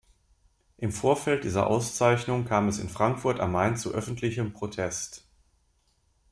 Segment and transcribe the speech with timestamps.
[0.77, 5.23] Im Vorfeld dieser Auszeichnung kam es in Frankfurt am Main zu öffentlichem Protest.